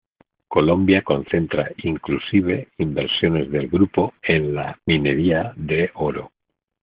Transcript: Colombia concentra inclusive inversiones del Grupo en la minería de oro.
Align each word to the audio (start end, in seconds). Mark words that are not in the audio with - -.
Colombia 0.47 1.03
concentra 1.03 1.69
inclusive 1.83 2.69
inversiones 2.79 3.51
del 3.51 3.67
Grupo 3.67 4.15
en 4.23 4.55
la 4.55 4.79
minería 4.87 5.53
de 5.55 5.91
oro. 5.93 6.31